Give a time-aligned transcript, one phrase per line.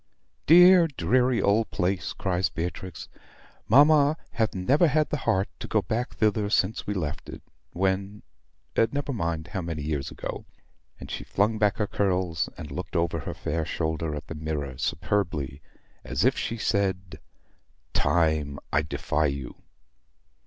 [0.47, 3.07] "Dear, dreary old place!" cries Beatrix.
[3.67, 8.23] "Mamma hath never had the heart to go back thither since we left it, when
[8.75, 10.47] never mind how many years ago."
[10.99, 14.75] And she flung back her curls, and looked over her fair shoulder at the mirror
[14.79, 15.61] superbly,
[16.03, 17.19] as if she said,
[17.93, 19.61] "Time, I defy you."